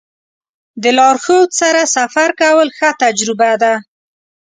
[0.83, 3.73] د لارښود سره سفر کول ښه تجربه ده.